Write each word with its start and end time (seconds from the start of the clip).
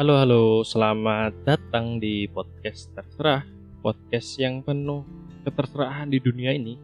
Halo 0.00 0.16
halo, 0.16 0.64
selamat 0.64 1.44
datang 1.44 2.00
di 2.00 2.24
podcast 2.24 2.88
terserah. 2.96 3.44
Podcast 3.84 4.32
yang 4.40 4.64
penuh 4.64 5.04
keterserahan 5.44 6.08
di 6.08 6.16
dunia 6.16 6.56
ini. 6.56 6.80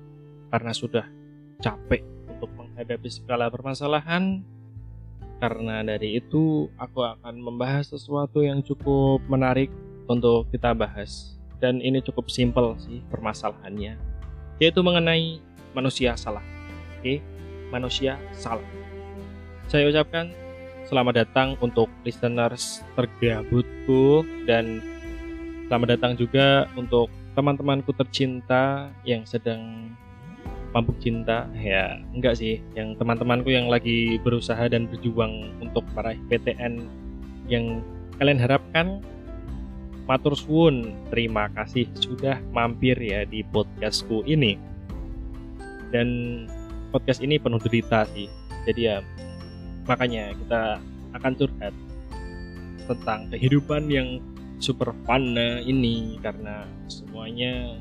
Karena 0.53 0.77
sudah 0.77 1.09
capek 1.57 2.05
untuk 2.29 2.53
menghadapi 2.53 3.09
segala 3.09 3.49
permasalahan. 3.49 4.45
Karena 5.41 5.81
dari 5.81 6.21
itu 6.21 6.69
aku 6.77 7.09
akan 7.09 7.41
membahas 7.41 7.89
sesuatu 7.89 8.45
yang 8.45 8.61
cukup 8.61 9.25
menarik 9.33 9.73
untuk 10.13 10.53
kita 10.53 10.77
bahas. 10.77 11.41
Dan 11.57 11.81
ini 11.81 12.05
cukup 12.05 12.29
simpel 12.29 12.77
sih 12.77 13.01
permasalahannya. 13.09 13.97
Yaitu 14.61 14.85
mengenai 14.85 15.41
manusia 15.73 16.21
salah. 16.21 16.45
Oke, 17.01 17.25
manusia 17.73 18.21
salah. 18.37 18.69
Saya 19.73 19.89
ucapkan 19.89 20.29
Selamat 20.87 21.27
datang 21.27 21.59
untuk 21.59 21.91
listeners 22.07 22.79
tergabutku 22.95 24.23
dan 24.47 24.79
selamat 25.67 25.99
datang 25.99 26.15
juga 26.15 26.71
untuk 26.79 27.11
teman-temanku 27.35 27.91
tercinta 27.91 28.95
yang 29.03 29.27
sedang 29.27 29.91
mabuk 30.71 30.95
cinta. 31.03 31.51
Ya 31.59 31.99
enggak 32.15 32.39
sih. 32.39 32.63
Yang 32.79 33.03
teman-temanku 33.03 33.51
yang 33.51 33.67
lagi 33.67 34.23
berusaha 34.23 34.63
dan 34.71 34.87
berjuang 34.87 35.59
untuk 35.59 35.83
meraih 35.99 36.23
PTN 36.31 36.87
yang 37.51 37.83
kalian 38.23 38.39
harapkan 38.39 39.03
matur 40.07 40.39
suwun. 40.39 40.95
Terima 41.11 41.51
kasih 41.51 41.91
sudah 41.99 42.39
mampir 42.55 42.95
ya 42.95 43.27
di 43.27 43.43
podcastku 43.51 44.23
ini. 44.23 44.55
Dan 45.91 46.47
podcast 46.95 47.19
ini 47.27 47.43
penuh 47.43 47.59
derita 47.59 48.07
sih. 48.15 48.31
Jadi 48.71 48.87
ya 48.87 49.03
makanya 49.87 50.35
kita 50.35 50.63
akan 51.17 51.33
curhat 51.39 51.75
tentang 52.87 53.31
kehidupan 53.33 53.91
yang 53.91 54.19
super 54.59 54.93
fana 55.07 55.63
ini. 55.63 56.19
Karena 56.21 56.67
semuanya 56.87 57.79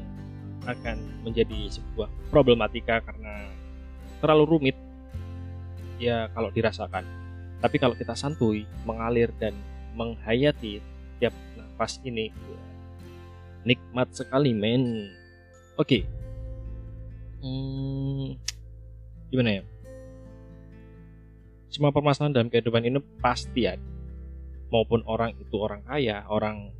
akan 0.65 1.25
menjadi 1.25 1.69
sebuah 1.69 2.09
problematika 2.33 3.01
karena 3.01 3.49
terlalu 4.21 4.45
rumit. 4.57 4.77
Ya 6.01 6.29
kalau 6.33 6.49
dirasakan. 6.53 7.05
Tapi 7.61 7.77
kalau 7.81 7.95
kita 7.97 8.13
santuy 8.13 8.67
mengalir 8.83 9.31
dan 9.41 9.55
menghayati 9.95 10.83
tiap 11.17 11.33
nafas 11.55 11.97
ini 12.03 12.29
nikmat 13.63 14.11
sekali 14.13 14.51
men. 14.51 15.09
Oke. 15.79 16.05
Hmm, 17.45 18.35
gimana 19.29 19.61
ya 19.61 19.74
semua 21.75 21.91
permasalahan 21.91 22.31
dalam 22.31 22.47
kehidupan 22.47 22.87
ini 22.87 23.03
pasti 23.19 23.67
ada. 23.67 23.83
Maupun 24.71 25.03
orang 25.03 25.35
itu 25.35 25.59
orang 25.59 25.83
kaya 25.83 26.23
orang 26.31 26.71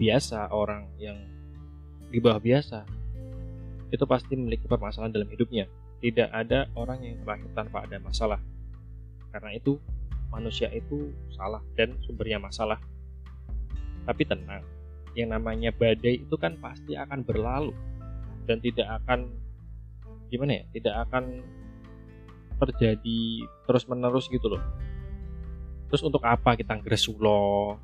biasa 0.00 0.48
orang 0.48 0.88
yang 0.96 1.20
di 2.08 2.18
bawah 2.24 2.40
biasa 2.40 2.88
itu 3.92 4.04
pasti 4.08 4.32
memiliki 4.32 4.64
permasalahan 4.64 5.12
dalam 5.12 5.28
hidupnya. 5.28 5.68
Tidak 6.00 6.32
ada 6.32 6.72
orang 6.72 7.04
yang 7.04 7.20
terakhir 7.20 7.52
tanpa 7.52 7.84
ada 7.84 8.00
masalah. 8.00 8.40
Karena 9.28 9.52
itu 9.52 9.76
manusia 10.32 10.72
itu 10.72 11.12
salah 11.36 11.60
dan 11.76 11.92
sumbernya 12.08 12.40
masalah. 12.40 12.80
Tapi 14.08 14.24
tenang 14.24 14.64
yang 15.14 15.30
namanya 15.36 15.70
badai 15.70 16.24
itu 16.24 16.34
kan 16.40 16.56
pasti 16.64 16.96
akan 16.96 17.20
berlalu. 17.20 17.76
Dan 18.44 18.60
tidak 18.60 18.88
akan 19.04 19.32
gimana 20.28 20.60
ya 20.60 20.64
tidak 20.74 20.94
akan 21.08 21.44
terjadi 22.58 23.46
terus 23.66 23.84
menerus 23.90 24.26
gitu 24.30 24.46
loh. 24.56 24.62
Terus 25.90 26.02
untuk 26.02 26.22
apa 26.26 26.58
kita 26.58 26.78
ngresulo 26.80 27.78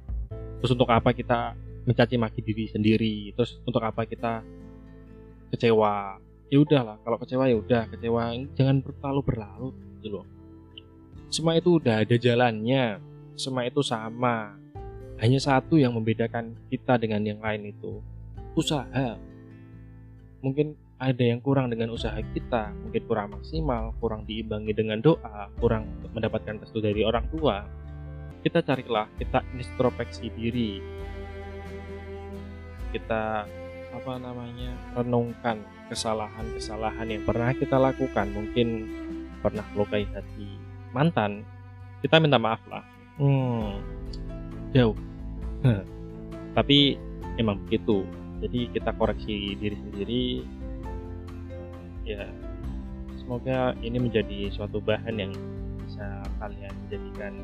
terus 0.60 0.76
untuk 0.76 0.92
apa 0.92 1.16
kita 1.16 1.56
mencaci 1.88 2.20
maki 2.20 2.40
diri 2.44 2.68
sendiri? 2.68 3.32
Terus 3.32 3.58
untuk 3.64 3.80
apa 3.80 4.04
kita 4.04 4.44
kecewa? 5.54 6.20
Ya 6.50 6.58
udahlah 6.58 6.98
kalau 7.00 7.16
kecewa 7.16 7.48
ya 7.48 7.56
udah 7.56 7.88
kecewa. 7.88 8.34
Jangan 8.58 8.82
terlalu 8.84 9.20
berlarut 9.24 9.74
gitu 9.98 10.20
loh. 10.20 10.26
Semua 11.30 11.54
itu 11.56 11.78
udah 11.78 12.02
ada 12.02 12.16
jalannya. 12.18 12.98
Semua 13.38 13.64
itu 13.64 13.80
sama. 13.80 14.58
Hanya 15.22 15.38
satu 15.38 15.78
yang 15.78 15.94
membedakan 15.94 16.58
kita 16.68 16.98
dengan 16.98 17.22
yang 17.22 17.38
lain 17.38 17.70
itu. 17.70 18.02
Usaha. 18.58 19.14
Mungkin 20.42 20.74
ada 21.00 21.24
yang 21.24 21.40
kurang 21.40 21.72
dengan 21.72 21.88
usaha 21.88 22.14
kita, 22.20 22.76
mungkin 22.76 23.02
kurang 23.08 23.32
maksimal, 23.32 23.96
kurang 23.96 24.28
diimbangi 24.28 24.76
dengan 24.76 25.00
doa, 25.00 25.48
kurang 25.56 25.88
mendapatkan 26.12 26.60
restu 26.60 26.84
dari 26.84 27.00
orang 27.00 27.24
tua, 27.32 27.64
kita 28.44 28.60
carilah, 28.60 29.08
kita 29.16 29.40
introspeksi 29.56 30.28
diri, 30.36 30.76
kita 32.92 33.48
apa 33.90 34.12
namanya 34.20 34.76
renungkan 34.92 35.64
kesalahan-kesalahan 35.88 37.08
yang 37.08 37.24
pernah 37.24 37.56
kita 37.56 37.80
lakukan, 37.80 38.28
mungkin 38.36 38.68
pernah 39.40 39.64
melukai 39.72 40.04
hati 40.04 40.60
mantan, 40.92 41.48
kita 42.04 42.20
minta 42.20 42.36
maaf 42.36 42.60
lah. 42.68 42.84
Hmm, 43.16 43.80
jauh. 44.76 44.96
Tapi 46.56 47.00
emang 47.40 47.56
begitu. 47.64 48.04
Jadi 48.40 48.72
kita 48.72 48.92
koreksi 48.96 49.56
diri 49.56 49.76
sendiri, 49.76 50.24
ya 52.16 52.26
semoga 53.20 53.78
ini 53.84 54.02
menjadi 54.02 54.50
suatu 54.50 54.82
bahan 54.82 55.14
yang 55.14 55.32
bisa 55.86 56.24
kalian 56.42 56.74
jadikan 56.90 57.34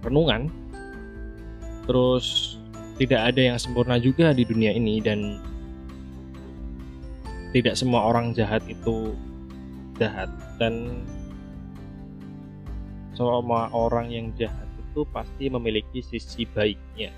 renungan. 0.00 0.48
Terus 1.84 2.56
tidak 3.00 3.32
ada 3.32 3.40
yang 3.54 3.58
sempurna 3.60 4.00
juga 4.00 4.32
di 4.32 4.44
dunia 4.44 4.72
ini 4.72 5.00
dan 5.00 5.40
tidak 7.52 7.76
semua 7.76 8.08
orang 8.08 8.32
jahat 8.32 8.64
itu 8.68 9.12
jahat. 9.96 10.28
Dan 10.56 11.04
semua 13.14 13.70
orang 13.70 14.10
yang 14.10 14.26
jahat 14.36 14.68
itu 14.78 15.04
pasti 15.12 15.52
memiliki 15.52 16.00
sisi 16.00 16.44
baiknya. 16.50 17.12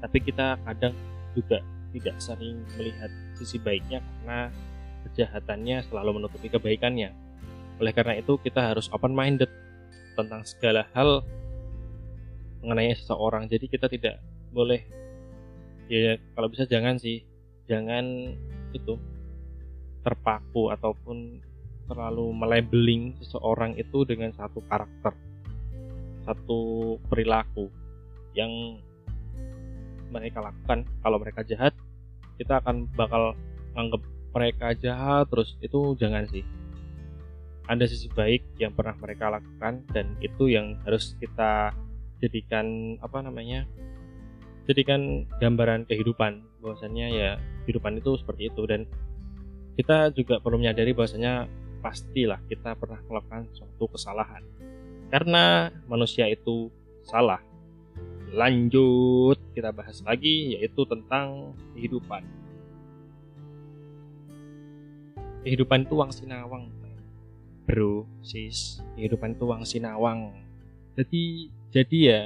Tapi 0.00 0.18
kita 0.20 0.56
kadang 0.64 0.96
juga 1.36 1.60
tidak 1.90 2.16
sering 2.22 2.62
melihat 2.78 3.10
sisi 3.36 3.58
baiknya 3.58 3.98
karena 4.00 4.48
kejahatannya 5.08 5.86
selalu 5.88 6.20
menutupi 6.20 6.52
kebaikannya. 6.52 7.12
Oleh 7.80 7.92
karena 7.96 8.20
itu 8.20 8.36
kita 8.40 8.72
harus 8.72 8.92
open 8.92 9.16
minded 9.16 9.48
tentang 10.18 10.44
segala 10.44 10.84
hal 10.92 11.24
mengenai 12.60 12.92
seseorang. 12.92 13.48
Jadi 13.48 13.66
kita 13.72 13.88
tidak 13.88 14.20
boleh 14.52 14.84
ya 15.88 16.20
kalau 16.36 16.48
bisa 16.52 16.68
jangan 16.68 17.00
sih, 17.00 17.24
jangan 17.64 18.36
itu 18.76 18.94
terpaku 20.04 20.72
ataupun 20.72 21.40
terlalu 21.90 22.30
melabeling 22.30 23.18
seseorang 23.18 23.74
itu 23.74 24.06
dengan 24.06 24.30
satu 24.30 24.62
karakter, 24.70 25.10
satu 26.22 26.94
perilaku 27.10 27.66
yang 28.38 28.78
mereka 30.14 30.38
lakukan. 30.42 30.86
Kalau 31.02 31.18
mereka 31.18 31.42
jahat, 31.42 31.74
kita 32.38 32.62
akan 32.62 32.86
bakal 32.94 33.34
anggap 33.74 34.02
mereka 34.30 34.74
jahat 34.78 35.26
terus 35.30 35.58
itu 35.58 35.94
jangan 35.98 36.26
sih. 36.30 36.46
Ada 37.70 37.86
sisi 37.86 38.10
baik 38.10 38.58
yang 38.58 38.74
pernah 38.74 38.98
mereka 38.98 39.30
lakukan 39.30 39.86
dan 39.94 40.18
itu 40.18 40.50
yang 40.50 40.78
harus 40.82 41.14
kita 41.22 41.70
jadikan 42.18 42.98
apa 42.98 43.22
namanya 43.22 43.66
jadikan 44.66 45.26
gambaran 45.38 45.86
kehidupan. 45.86 46.42
Bahwasannya 46.62 47.06
ya 47.14 47.30
kehidupan 47.66 48.02
itu 48.02 48.18
seperti 48.18 48.50
itu. 48.50 48.62
Dan 48.66 48.90
kita 49.78 50.10
juga 50.14 50.42
perlu 50.42 50.58
menyadari 50.58 50.90
bahwasanya 50.90 51.46
pastilah 51.80 52.42
kita 52.50 52.74
pernah 52.74 52.98
melakukan 53.06 53.46
suatu 53.54 53.86
kesalahan. 53.90 54.42
Karena 55.10 55.70
manusia 55.86 56.26
itu 56.26 56.70
salah. 57.06 57.42
Lanjut 58.30 59.38
kita 59.54 59.74
bahas 59.74 60.02
lagi 60.06 60.54
yaitu 60.54 60.86
tentang 60.86 61.54
kehidupan 61.74 62.22
kehidupan 65.44 65.88
itu 65.88 65.94
uang 65.96 66.12
sinawang. 66.12 66.68
Bro 67.64 68.04
sis. 68.20 68.82
Kehidupan 68.96 69.36
itu 69.36 69.44
uang 69.46 69.62
sinawang. 69.64 70.34
Jadi 70.98 71.48
jadi 71.70 71.98
ya 71.98 72.20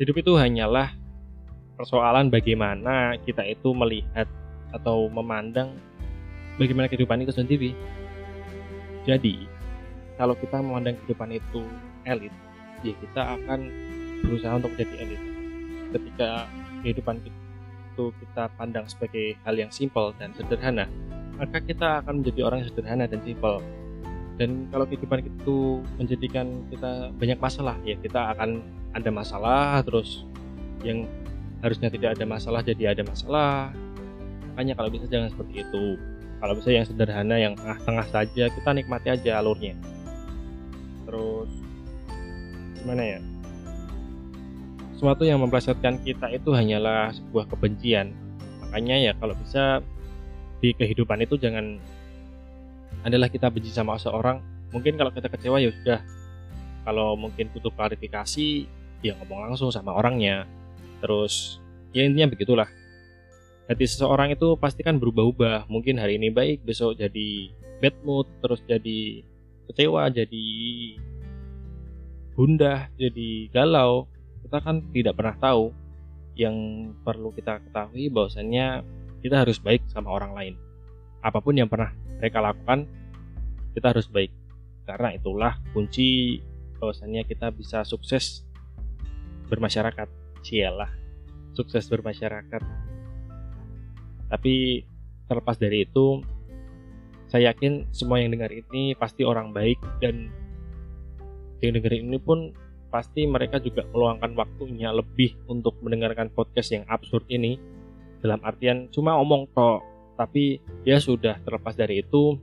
hidup 0.00 0.16
itu 0.18 0.32
hanyalah 0.34 0.92
persoalan 1.78 2.28
bagaimana 2.28 3.16
kita 3.22 3.46
itu 3.46 3.72
melihat 3.72 4.28
atau 4.74 5.08
memandang 5.08 5.72
bagaimana 6.60 6.90
kehidupan 6.90 7.24
itu 7.24 7.32
sendiri. 7.32 7.70
Jadi 9.08 9.48
kalau 10.20 10.36
kita 10.36 10.60
memandang 10.60 10.98
kehidupan 11.00 11.32
itu 11.32 11.64
elit 12.04 12.34
ya 12.84 12.92
kita 12.96 13.22
akan 13.40 13.60
berusaha 14.24 14.52
untuk 14.60 14.72
menjadi 14.76 14.94
elit. 15.06 15.22
Ketika 15.90 16.30
kehidupan 16.84 17.16
itu 17.24 18.04
kita 18.20 18.52
pandang 18.56 18.84
sebagai 18.88 19.36
hal 19.44 19.56
yang 19.56 19.72
simpel 19.72 20.12
dan 20.16 20.32
sederhana 20.36 20.88
maka 21.40 21.58
kita 21.64 22.04
akan 22.04 22.20
menjadi 22.20 22.40
orang 22.44 22.58
yang 22.60 22.68
sederhana 22.68 23.04
dan 23.08 23.24
simpel. 23.24 23.64
Dan 24.36 24.68
kalau 24.68 24.84
kehidupan 24.84 25.24
itu 25.24 25.80
menjadikan 25.96 26.64
kita 26.68 27.12
banyak 27.16 27.38
masalah 27.40 27.76
ya 27.84 27.96
kita 27.96 28.36
akan 28.36 28.60
ada 28.92 29.10
masalah 29.12 29.80
terus 29.84 30.24
yang 30.84 31.04
harusnya 31.60 31.92
tidak 31.92 32.16
ada 32.16 32.24
masalah 32.28 32.60
jadi 32.60 32.92
ada 32.92 33.02
masalah. 33.04 33.72
Makanya 34.52 34.76
kalau 34.76 34.92
bisa 34.92 35.08
jangan 35.08 35.32
seperti 35.32 35.64
itu. 35.64 35.96
Kalau 36.40 36.56
bisa 36.56 36.72
yang 36.72 36.88
sederhana 36.88 37.36
yang 37.36 37.52
tengah-tengah 37.56 38.06
saja 38.08 38.44
kita 38.48 38.70
nikmati 38.72 39.08
aja 39.12 39.40
alurnya. 39.40 39.76
Terus 41.04 41.52
gimana 42.80 43.02
ya? 43.16 43.20
Sesuatu 44.96 45.24
yang 45.24 45.40
memplesetkan 45.40 46.00
kita 46.04 46.32
itu 46.32 46.52
hanyalah 46.52 47.12
sebuah 47.12 47.48
kebencian. 47.48 48.12
Makanya 48.64 48.96
ya 49.00 49.12
kalau 49.16 49.36
bisa 49.36 49.84
di 50.60 50.76
kehidupan 50.76 51.24
itu 51.24 51.40
jangan 51.40 51.80
adalah 53.00 53.32
kita 53.32 53.48
benci 53.48 53.72
sama 53.72 53.96
seseorang 53.96 54.40
mungkin 54.70 55.00
kalau 55.00 55.10
kita 55.10 55.32
kecewa 55.32 55.56
ya 55.58 55.72
sudah 55.72 56.00
kalau 56.84 57.16
mungkin 57.16 57.52
butuh 57.52 57.72
klarifikasi 57.76 58.68
ya 59.04 59.16
ngomong 59.20 59.52
langsung 59.52 59.72
sama 59.72 59.96
orangnya. 59.96 60.48
Terus 61.00 61.60
ya 61.92 62.04
intinya 62.04 62.32
begitulah. 62.32 62.68
Hati 63.68 63.86
seseorang 63.86 64.34
itu 64.34 64.56
pasti 64.58 64.82
kan 64.82 64.98
berubah-ubah. 64.98 65.70
Mungkin 65.70 66.00
hari 66.00 66.18
ini 66.18 66.32
baik 66.32 66.66
besok 66.66 66.98
jadi 66.98 67.52
bad 67.80 67.96
mood 68.02 68.26
terus 68.42 68.60
jadi 68.66 69.24
kecewa 69.70 70.10
jadi 70.10 70.46
gundah 72.34 72.90
jadi 72.96 73.30
galau. 73.52 74.08
Kita 74.44 74.58
kan 74.60 74.82
tidak 74.90 75.14
pernah 75.16 75.36
tahu. 75.38 75.72
Yang 76.38 76.56
perlu 77.04 77.36
kita 77.36 77.60
ketahui 77.60 78.08
bahwasannya 78.08 78.80
kita 79.20 79.44
harus 79.46 79.60
baik 79.60 79.84
sama 79.88 80.10
orang 80.10 80.32
lain. 80.32 80.54
Apa 81.20 81.38
pun 81.44 81.56
yang 81.56 81.68
pernah 81.68 81.92
mereka 82.20 82.40
lakukan 82.40 82.88
kita 83.76 83.92
harus 83.92 84.08
baik. 84.08 84.32
Karena 84.88 85.14
itulah 85.14 85.60
kunci 85.76 86.40
bahwasannya 86.80 87.22
kita 87.28 87.52
bisa 87.52 87.84
sukses 87.84 88.42
bermasyarakat. 89.52 90.08
Cialah 90.40 90.90
sukses 91.52 91.84
bermasyarakat. 91.86 92.62
Tapi 94.30 94.54
terlepas 95.28 95.56
dari 95.60 95.84
itu 95.84 96.24
saya 97.30 97.54
yakin 97.54 97.86
semua 97.94 98.18
yang 98.18 98.34
dengar 98.34 98.50
ini 98.50 98.98
pasti 98.98 99.22
orang 99.22 99.54
baik 99.54 99.78
dan 100.02 100.26
yang 101.62 101.78
dengar 101.78 101.94
ini 101.94 102.18
pun 102.18 102.50
pasti 102.90 103.22
mereka 103.22 103.62
juga 103.62 103.86
meluangkan 103.94 104.34
waktunya 104.34 104.90
lebih 104.90 105.38
untuk 105.46 105.78
mendengarkan 105.78 106.26
podcast 106.34 106.74
yang 106.74 106.82
absurd 106.90 107.22
ini 107.30 107.54
dalam 108.20 108.40
artian 108.44 108.88
cuma 108.92 109.16
omong 109.16 109.48
toh 109.52 109.80
tapi 110.20 110.60
ya 110.84 111.00
sudah 111.00 111.40
terlepas 111.40 111.72
dari 111.72 112.04
itu 112.04 112.36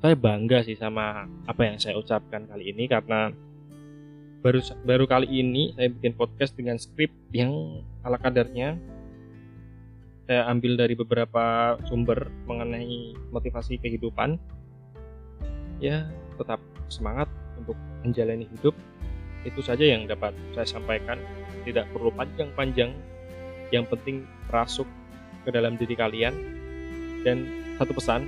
saya 0.00 0.16
bangga 0.16 0.64
sih 0.64 0.74
sama 0.74 1.28
apa 1.44 1.62
yang 1.68 1.76
saya 1.76 1.94
ucapkan 2.00 2.48
kali 2.48 2.72
ini 2.72 2.88
karena 2.88 3.30
baru 4.40 4.64
baru 4.88 5.04
kali 5.04 5.28
ini 5.28 5.76
saya 5.76 5.92
bikin 5.92 6.16
podcast 6.16 6.56
dengan 6.56 6.80
skrip 6.80 7.12
yang 7.36 7.84
ala 8.00 8.16
kadarnya. 8.16 8.80
Saya 10.24 10.46
ambil 10.48 10.78
dari 10.80 10.94
beberapa 10.96 11.76
sumber 11.84 12.32
mengenai 12.48 13.12
motivasi 13.28 13.76
kehidupan. 13.76 14.40
Ya 15.84 16.08
tetap 16.40 16.62
semangat 16.88 17.28
untuk 17.60 17.76
menjalani 18.00 18.48
hidup. 18.48 18.72
Itu 19.44 19.60
saja 19.60 19.84
yang 19.84 20.08
dapat 20.08 20.32
saya 20.56 20.64
sampaikan. 20.64 21.20
Tidak 21.60 21.92
perlu 21.92 22.08
panjang-panjang 22.16 22.96
yang 23.70 23.86
penting 23.86 24.26
rasuk 24.50 24.86
ke 25.46 25.50
dalam 25.50 25.74
diri 25.78 25.94
kalian. 25.94 26.34
Dan 27.20 27.48
satu 27.76 27.92
pesan 27.96 28.26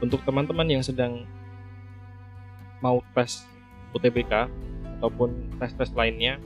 untuk 0.00 0.24
teman-teman 0.24 0.68
yang 0.68 0.82
sedang 0.84 1.24
mau 2.80 3.04
tes 3.14 3.46
UTBK 3.92 4.48
ataupun 4.98 5.52
tes-tes 5.60 5.92
lainnya 5.92 6.40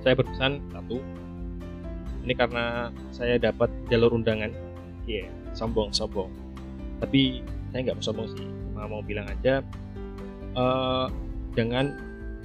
saya 0.00 0.16
berpesan 0.16 0.64
satu 0.72 0.96
ini 2.24 2.32
karena 2.32 2.88
saya 3.12 3.36
dapat 3.36 3.68
jalur 3.92 4.16
undangan. 4.16 4.48
Iya 5.04 5.28
yeah, 5.28 5.28
sombong 5.54 5.90
sombong 5.90 6.30
tapi 7.00 7.40
saya 7.72 7.80
nggak 7.90 8.04
sombong 8.04 8.28
sih 8.36 8.46
cuma 8.70 8.86
mau 8.86 9.02
bilang 9.02 9.26
aja 9.26 9.64
uh, 10.54 11.08
jangan 11.56 11.96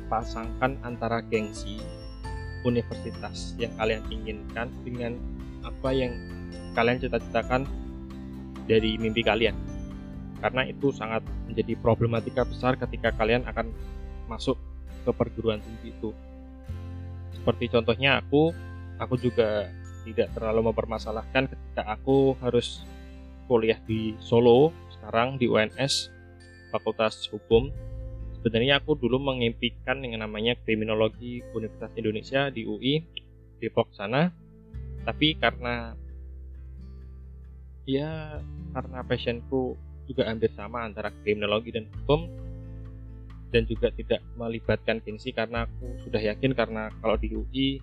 pasangkan 0.07 0.80
antara 0.81 1.19
gengsi 1.27 1.81
universitas 2.65 3.53
yang 3.62 3.71
kalian 3.77 4.01
inginkan 4.09 4.67
dengan 4.81 5.15
apa 5.62 5.94
yang 5.94 6.12
kalian 6.73 7.00
cita-citakan 7.00 7.69
dari 8.65 8.97
mimpi 8.97 9.21
kalian. 9.21 9.56
Karena 10.41 10.67
itu 10.67 10.91
sangat 10.91 11.23
menjadi 11.47 11.77
problematika 11.79 12.44
besar 12.44 12.75
ketika 12.75 13.13
kalian 13.15 13.45
akan 13.47 13.71
masuk 14.27 14.57
ke 15.06 15.12
perguruan 15.13 15.62
tinggi 15.62 15.94
itu. 15.94 16.12
Seperti 17.31 17.69
contohnya 17.69 18.19
aku 18.19 18.51
aku 18.97 19.15
juga 19.21 19.69
tidak 20.06 20.33
terlalu 20.38 20.69
mempermasalahkan 20.69 21.50
ketika 21.50 21.81
aku 21.85 22.38
harus 22.41 22.85
kuliah 23.45 23.77
di 23.85 24.18
Solo 24.21 24.73
sekarang 24.89 25.38
di 25.38 25.45
UNS 25.45 26.09
Fakultas 26.73 27.29
Hukum 27.29 27.69
sebenarnya 28.45 28.77
aku 28.77 28.94
dulu 28.94 29.18
mengimpikan 29.18 30.06
yang 30.06 30.21
namanya 30.21 30.53
kriminologi 30.62 31.42
Universitas 31.57 31.89
Indonesia 31.97 32.53
di 32.53 32.62
UI 32.62 33.01
di 33.57 33.57
Depok 33.57 33.89
sana. 33.97 34.30
Tapi 35.01 35.33
karena 35.42 35.97
ya 37.89 38.38
karena 38.69 39.01
passionku 39.01 39.74
juga 40.06 40.30
hampir 40.30 40.53
sama 40.53 40.86
antara 40.86 41.09
kriminologi 41.25 41.74
dan 41.74 41.89
hukum 41.89 42.30
dan 43.50 43.65
juga 43.65 43.89
tidak 43.89 44.21
melibatkan 44.38 45.01
gengsi 45.01 45.33
karena 45.33 45.65
aku 45.65 46.06
sudah 46.06 46.21
yakin 46.21 46.53
karena 46.53 46.94
kalau 47.01 47.18
di 47.18 47.33
UI 47.33 47.81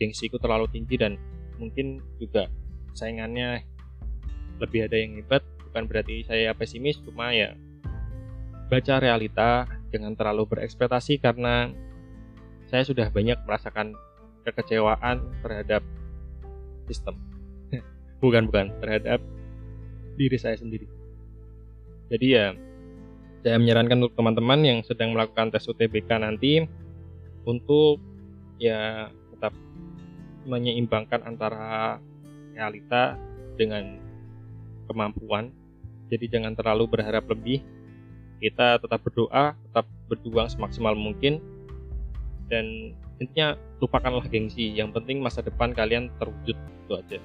gengsiku 0.00 0.40
terlalu 0.40 0.72
tinggi 0.72 0.96
dan 0.96 1.20
mungkin 1.60 2.00
juga 2.16 2.48
saingannya 2.96 3.60
lebih 4.56 4.88
ada 4.88 4.96
yang 4.96 5.20
hebat. 5.20 5.44
Bukan 5.68 5.84
berarti 5.84 6.24
saya 6.24 6.56
pesimis 6.56 6.96
cuma 7.04 7.36
ya 7.36 7.52
baca 8.72 8.96
realita 8.96 9.81
jangan 9.92 10.16
terlalu 10.16 10.48
berekspektasi 10.48 11.20
karena 11.20 11.70
saya 12.72 12.82
sudah 12.88 13.12
banyak 13.12 13.36
merasakan 13.44 13.92
kekecewaan 14.48 15.20
terhadap 15.44 15.84
sistem 16.88 17.20
bukan 18.24 18.48
bukan 18.48 18.72
terhadap 18.80 19.20
diri 20.16 20.40
saya 20.40 20.56
sendiri 20.56 20.88
jadi 22.08 22.26
ya 22.26 22.46
saya 23.42 23.58
menyarankan 23.58 23.98
untuk 24.06 24.14
teman-teman 24.14 24.60
yang 24.62 24.78
sedang 24.86 25.12
melakukan 25.12 25.50
tes 25.50 25.66
UTBK 25.66 26.08
nanti 26.22 26.62
untuk 27.42 27.98
ya 28.62 29.10
tetap 29.34 29.50
menyeimbangkan 30.46 31.26
antara 31.26 31.98
realita 32.54 33.18
dengan 33.58 33.98
kemampuan. 34.86 35.50
Jadi 36.12 36.28
jangan 36.28 36.54
terlalu 36.54 36.86
berharap 36.86 37.26
lebih. 37.26 37.64
Kita 38.42 38.82
tetap 38.82 38.98
berdoa, 39.06 39.54
tetap 39.54 39.86
berjuang 40.10 40.50
semaksimal 40.50 40.98
mungkin 40.98 41.38
dan 42.50 42.90
intinya 43.22 43.54
lupakanlah 43.78 44.26
gengsi. 44.26 44.74
Yang 44.74 44.98
penting 44.98 45.22
masa 45.22 45.46
depan 45.46 45.70
kalian 45.70 46.10
terwujud 46.18 46.58
itu 46.58 46.92
aja. 46.92 47.18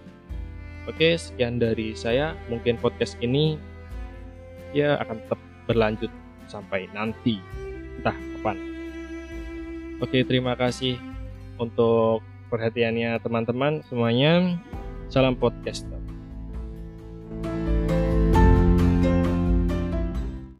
Oke, 0.86 1.18
sekian 1.18 1.58
dari 1.58 1.98
saya. 1.98 2.38
Mungkin 2.48 2.78
podcast 2.78 3.18
ini 3.20 3.58
ya 4.72 5.02
akan 5.02 5.18
tetap 5.26 5.40
berlanjut 5.66 6.12
sampai 6.48 6.88
nanti 6.94 7.42
entah 8.00 8.16
kapan. 8.16 8.58
Oke, 9.98 10.22
terima 10.22 10.54
kasih 10.54 10.96
untuk 11.58 12.22
perhatiannya 12.54 13.18
teman-teman 13.20 13.82
semuanya. 13.90 14.62
Salam 15.10 15.34
podcast. 15.34 15.97